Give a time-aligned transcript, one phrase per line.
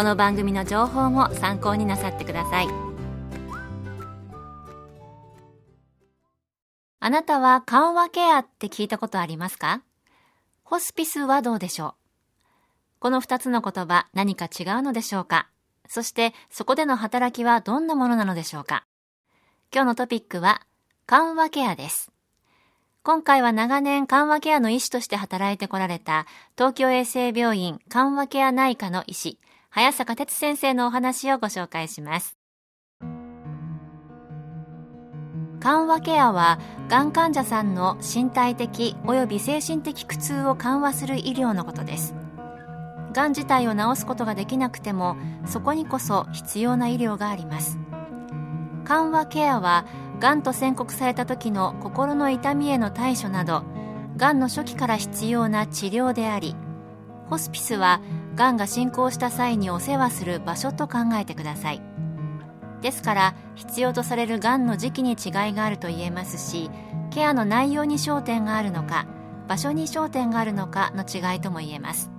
[0.00, 2.68] この番組の情報も参考になさってください。
[7.00, 9.82] あなたは緩和ケアって聞いたことありますか？
[10.62, 11.92] ホスピスはどうでしょう？
[12.98, 15.50] この二つの言葉何か違うのでしょうか？
[15.86, 18.86] そしてそこでの働きはどんなものなのでしょうか？
[19.70, 20.62] 今日のトピックは
[21.04, 22.10] 緩和ケアです。
[23.02, 26.24] 今回は長年緩和ケアの医師として働いてこられた
[26.56, 29.38] 東京衛生病院緩和ケア内科の医師、
[29.72, 32.36] 早坂哲先生のお話をご紹介します。
[35.60, 42.14] 緩和ケアは、がん患者さんの身体的及び精神的苦痛を緩和する医療のことです。
[43.12, 47.78] がん自体を治すことができなくても、そこにこそ必要な医療があります。
[48.84, 49.86] 緩和ケアは、
[50.20, 53.64] がんと宣告された時の心の痛みへの対処など
[54.18, 56.54] がんの初期から必要な治療であり
[57.30, 58.02] ホスピスは
[58.40, 61.82] がんが進行した際にお世話する場所と考えてください。
[62.80, 66.70] ですから必要とされるがんの時期に違いがあると言えますし
[67.10, 69.06] ケアの内容に焦点があるのか
[69.46, 72.10] 場所に焦点があるのかの違いとも言えます。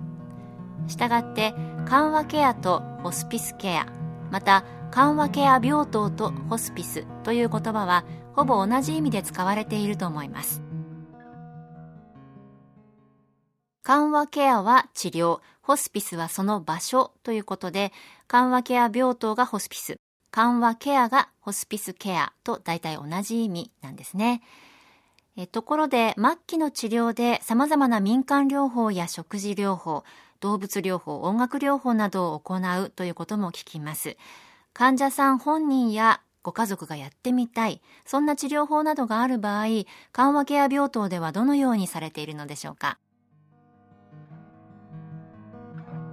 [0.86, 1.54] したがって
[1.86, 3.88] 緩和ケアとホスピスケア
[4.30, 8.04] また緩和ケア病棟とホスピスという言葉は
[8.36, 10.62] ほぼ同じ意味で使われていると思います。
[13.82, 17.92] 緩和ケアは治療ホスピスはその場所ということで
[18.28, 19.96] 緩和ケア病棟がホスピス
[20.30, 24.40] 緩和ケアがホスピスケアと大体同じ意味なんですね。
[25.36, 30.04] えところで末期の治療で様々な民間療法や食事療法
[30.40, 34.16] 動物療法音楽療法などを行うということも聞きます。
[34.72, 39.66] 患者さん本人やご家族がやってみたい、そんな治療法などがある場合、
[40.12, 42.98] 緩和ケア病棟ではどのようにされているのでしょうか？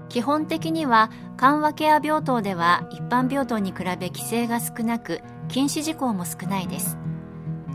[0.09, 6.97] 基本的には緩和ケア病棟では一般病棟に比べ規制が少なく禁止事項も少ないです。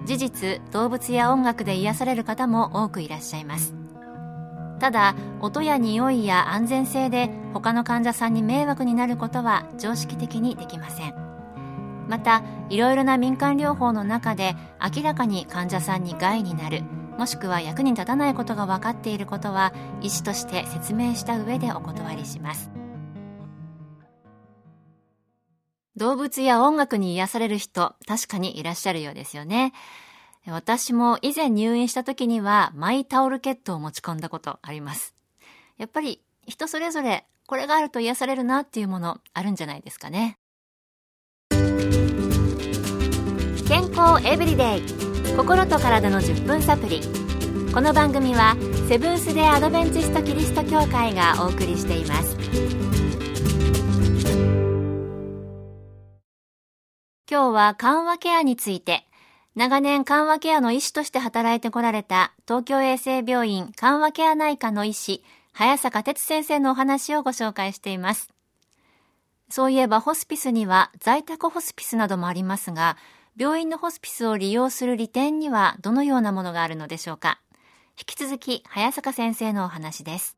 [0.05, 3.75] 事実動物や音楽で癒される方も多くいらっしゃいます。
[4.81, 11.15] ただ音や匂いや安全性で他の患者さんに迷惑になることは常識的にできません。
[12.09, 14.57] またいろいろな民間療法の中で
[14.95, 16.83] 明らかに患者さんに害になる。
[17.19, 22.71] もしくは役に立たないことが分かっていることは医師として説明した上でお断りします
[25.97, 29.73] 動物や音楽に癒される人確かにいらっしゃるようですよね
[30.47, 35.15] 私も以前入院した時にはマイタオルケットを持ち込んだことあります。
[35.79, 40.37] やっぱり人それぞれこれがあると癒されるなっていうものあるんじゃないですかね。
[43.67, 47.01] 健康エブリデイ心と体の10分サプリ
[47.73, 48.57] この番組は
[48.89, 52.37] セブンス・デ・アドベンチスト・キリスト教会がお送りしています
[57.31, 59.05] 今日は緩和ケアについて
[59.57, 65.23] 長年緩和ケアの医師として働いてこられた東京衛生病院緩和ケア内科の医師、
[65.53, 68.31] 早坂哲先生のお話をご紹介しています。
[69.49, 72.97] そういえばホスピスには在宅ホスピスなどもありますが、
[73.37, 77.41] 病院のホスピスを利用する利点にはどのようなものがあるのでしょうか？
[77.99, 80.37] 引き続き早坂先生のお話です。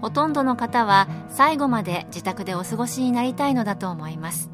[0.00, 4.48] ほとんどの方は最後まで自宅でお過ごしになりたいのだと思います。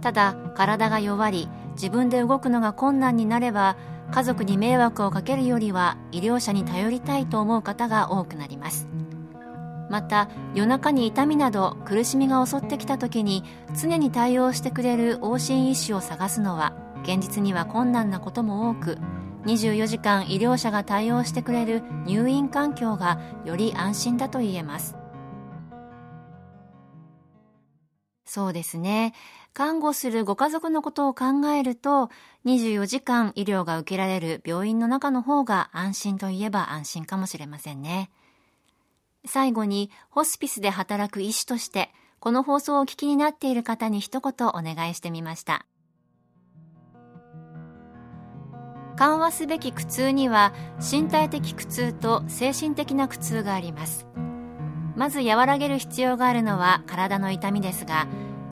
[0.00, 3.76] ただ体が弱り自分で動くのが困難になれば
[4.12, 8.88] 家族に迷惑をかけるよりは医療者に頼りたいと思う方が多くなります
[9.90, 13.44] また夜中に痛みなど苦しみが襲ってきた時に
[13.80, 18.98] 常に対応してくれる往診医師を探すのは現実には困難なことも多く
[19.44, 24.96] 24時間医療者が対応してくれる入院環境がより安心だと言えます
[28.28, 29.14] そうですね。
[29.54, 32.10] 看護するご家族のことを考えると、
[32.44, 38.10] 24時間医療が受けられる病院の中の方が安心といえば安心かもしれませんね。
[39.28, 45.66] 最後に、ホスピスで働く医師として、この放送をお聞きになっている方に一言お願いしてみました。
[48.98, 54.08] 緩和すべき苦痛には身体的苦痛と精神的な苦痛があります
[54.96, 58.08] まず和らげる必要があるのは体の痛みですが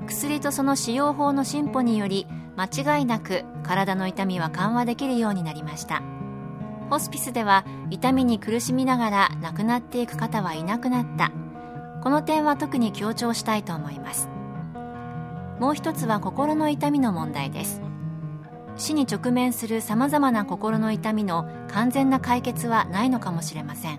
[0.07, 6.01] 薬とその使用法の進歩により間違いなく体の痛みは緩和できるようになりました
[6.91, 11.33] ホスピスでは痛みに苦しみながら亡くなっていく方はいなくなった。
[12.03, 14.29] この点は特に強調したいと思います。
[15.59, 17.83] もう一つは心の痛みの問題です。
[18.77, 23.99] 死に直面するさまざまな心の痛みの完全な解決はないのかもしれません。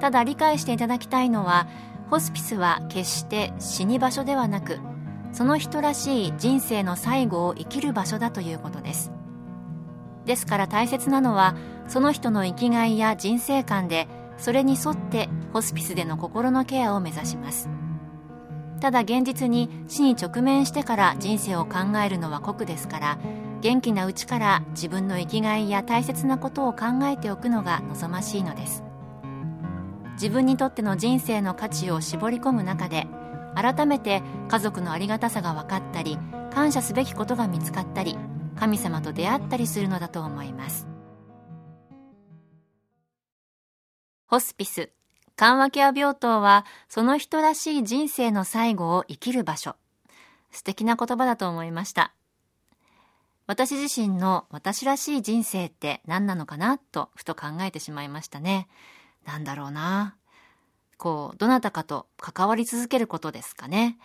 [0.00, 1.66] ただ理解していただきたいのは
[2.10, 4.78] ホスピスは決して死に場所ではなく
[5.32, 9.10] その人らしい人生の最後を生きる場所だということです。
[10.26, 11.54] ですから大切なのは
[11.88, 17.68] その人の生きがいや人生観でそれに沿ってホスピスでの心のケアを目指します。
[18.80, 23.18] ただ現実に死に直面してから人生を考えるのは酷ですから
[23.62, 28.84] 元気なうちから自分の生きがいや大切なことを考えておくのが望ましいのです。
[30.14, 33.06] 自分にとっての人生の価値を絞り込む中で
[33.54, 36.18] 改めて家族のありがたさが分かったり
[36.52, 38.16] 感謝すべきことが見つかったり
[38.56, 40.86] 神様と出会ったりするのだと思います
[44.26, 44.90] ホスピス
[45.36, 49.76] 緩和ケア病棟はその人らしい人生の最後を生きる場所
[50.50, 52.14] 素敵な言葉だと思いました
[53.46, 58.68] 私自身の私らしい人生って何なのかなとふと考えてしまいましたね。
[59.26, 60.16] なんだろうな。
[60.96, 63.98] こう、どなたかと関わり続けることですかね。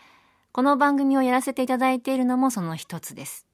[0.51, 3.48] この番組をやらせていただいているのもその一つです。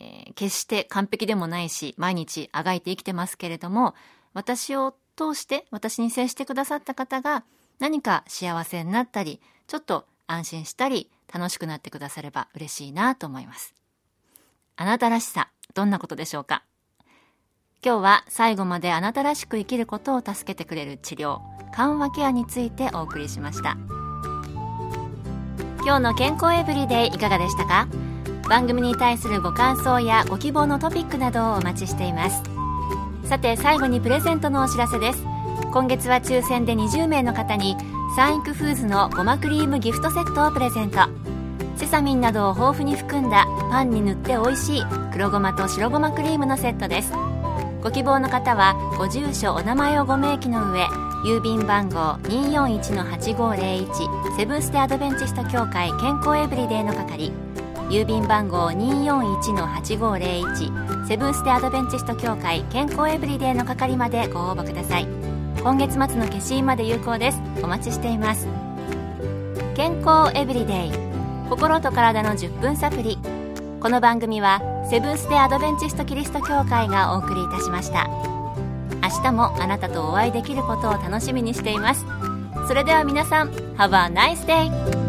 [0.00, 3.94] えー、決して完璧でもないし、毎日あがいて生きてますけれども、
[4.32, 7.44] 私を通して私に接してくださった方が
[7.78, 13.74] 何か幸せになったり、ちょっと安心したり、楽しくなってくだされば嬉しいなと思います。
[14.76, 16.64] あなたらしさ、どんなことでしょうか？
[17.84, 21.38] 今日は最後まであなたらしく生きることを助けてくれる治療、
[21.72, 23.76] 緩和ケアについてお送りしました。
[25.82, 27.88] 今日の健康エブリデイいかがでしたか？
[28.50, 32.42] 番組に対するご感想やご希望のトピックなどをお待ちしています。
[33.24, 35.22] さて最後にプレゼントのお知らせです。
[35.72, 37.76] 今月は抽選で20名の方に
[38.16, 40.98] サンイクフーズのごまクリームギフトセットをプレゼント。
[41.76, 44.82] セサミンなどを豊富に含んだパンに塗って美味しい
[45.12, 47.12] 黒ごまと白ごまクリームのセットです
[47.82, 50.84] ご希望の方はご住所お名前をご明記の上
[51.24, 57.32] 郵便番号241-8501セブンス・テアドベンチスト協会健康エブリデイの係
[57.90, 65.08] 郵便番号241-8501セブンス・テアドベンチスト協会健康エブリデイの係までご応募ください。
[65.60, 67.40] 今月末の消印まで有効です。
[67.64, 68.46] お待ちしています。
[69.74, 70.92] 健康エブリデイ。
[71.50, 73.18] 心と体の10分サプリ
[73.80, 78.08] この番組はセブンス・デ・アドベンチスト・キリスト教会がお送りいたしました。
[79.02, 82.06] 明日もあなたとお会いできることを楽しみにしています。
[82.68, 84.99] それでは皆さん Have a nice day!